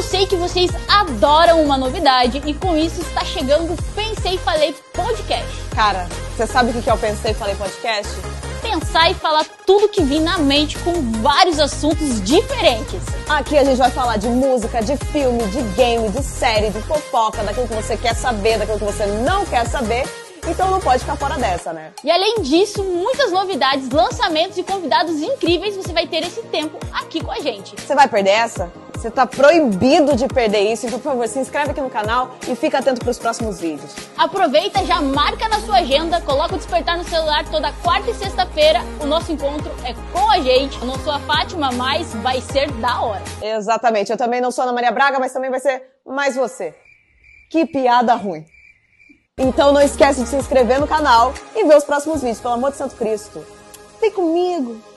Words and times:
eu 0.00 0.02
sei 0.02 0.26
que 0.26 0.34
vocês 0.34 0.70
adoram 0.88 1.62
uma 1.62 1.76
novidade 1.76 2.40
e 2.46 2.54
com 2.54 2.74
isso 2.74 3.02
está 3.02 3.22
chegando 3.22 3.74
o 3.74 3.82
Pensei 3.94 4.36
e 4.36 4.38
Falei 4.38 4.74
Podcast. 4.94 5.46
Cara, 5.74 6.08
você 6.34 6.46
sabe 6.46 6.70
o 6.70 6.82
que 6.82 6.88
é 6.88 6.94
o 6.94 6.96
Pensei 6.96 7.32
e 7.32 7.34
Falei 7.34 7.54
Podcast? 7.54 8.10
Pensar 8.62 9.10
e 9.10 9.14
falar 9.14 9.44
tudo 9.66 9.90
que 9.90 10.02
vem 10.02 10.22
na 10.22 10.38
mente 10.38 10.78
com 10.78 10.92
vários 11.20 11.60
assuntos 11.60 12.18
diferentes. 12.22 13.02
Aqui 13.28 13.58
a 13.58 13.64
gente 13.64 13.76
vai 13.76 13.90
falar 13.90 14.16
de 14.16 14.26
música, 14.28 14.82
de 14.82 14.96
filme, 14.96 15.42
de 15.48 15.60
game, 15.76 16.08
de 16.08 16.22
série, 16.22 16.70
de 16.70 16.80
fofoca, 16.80 17.42
daquilo 17.42 17.68
que 17.68 17.74
você 17.74 17.94
quer 17.94 18.14
saber, 18.14 18.56
daquilo 18.56 18.78
que 18.78 18.84
você 18.86 19.04
não 19.04 19.44
quer 19.44 19.66
saber 19.66 20.08
então 20.48 20.70
não 20.70 20.80
pode 20.80 21.00
ficar 21.00 21.16
fora 21.16 21.36
dessa, 21.36 21.70
né? 21.70 21.92
E 22.02 22.10
além 22.10 22.40
disso, 22.40 22.82
muitas 22.82 23.30
novidades, 23.30 23.90
lançamentos 23.90 24.56
e 24.56 24.62
convidados 24.62 25.20
incríveis 25.20 25.76
você 25.76 25.92
vai 25.92 26.06
ter 26.06 26.22
esse 26.22 26.40
tempo 26.44 26.78
aqui 26.90 27.22
com 27.22 27.30
a 27.30 27.40
gente. 27.40 27.78
Você 27.78 27.94
vai 27.94 28.08
perder 28.08 28.30
essa? 28.30 28.72
Você 29.00 29.10
tá 29.10 29.26
proibido 29.26 30.14
de 30.14 30.28
perder 30.28 30.70
isso, 30.70 30.84
então 30.84 30.98
por 30.98 31.12
favor, 31.12 31.26
se 31.26 31.38
inscreve 31.38 31.70
aqui 31.70 31.80
no 31.80 31.88
canal 31.88 32.34
e 32.46 32.54
fica 32.54 32.80
atento 32.80 33.00
para 33.00 33.10
os 33.10 33.18
próximos 33.18 33.58
vídeos. 33.58 33.94
Aproveita, 34.14 34.84
já 34.84 35.00
marca 35.00 35.48
na 35.48 35.58
sua 35.60 35.78
agenda, 35.78 36.20
coloca 36.20 36.54
o 36.54 36.58
despertar 36.58 36.98
no 36.98 37.04
celular 37.04 37.48
toda 37.48 37.72
quarta 37.82 38.10
e 38.10 38.14
sexta-feira. 38.14 38.80
O 39.00 39.06
nosso 39.06 39.32
encontro 39.32 39.72
é 39.86 39.94
com 40.12 40.30
a 40.30 40.38
gente. 40.40 40.78
Eu 40.78 40.86
não 40.86 40.98
sou 40.98 41.14
a 41.14 41.18
Fátima, 41.20 41.72
mas 41.72 42.12
vai 42.16 42.42
ser 42.42 42.70
da 42.72 43.00
hora. 43.00 43.22
Exatamente. 43.40 44.12
Eu 44.12 44.18
também 44.18 44.38
não 44.38 44.50
sou 44.50 44.60
a 44.60 44.64
Ana 44.66 44.74
Maria 44.74 44.92
Braga, 44.92 45.18
mas 45.18 45.32
também 45.32 45.48
vai 45.48 45.60
ser 45.60 45.82
mais 46.06 46.36
você. 46.36 46.74
Que 47.50 47.64
piada 47.64 48.14
ruim. 48.14 48.44
Então 49.38 49.72
não 49.72 49.80
esquece 49.80 50.24
de 50.24 50.28
se 50.28 50.36
inscrever 50.36 50.78
no 50.78 50.86
canal 50.86 51.32
e 51.56 51.64
ver 51.64 51.74
os 51.74 51.84
próximos 51.84 52.20
vídeos, 52.20 52.40
pelo 52.40 52.52
amor 52.52 52.70
de 52.72 52.76
Santo 52.76 52.96
Cristo. 52.96 53.42
Vem 53.98 54.10
comigo! 54.10 54.89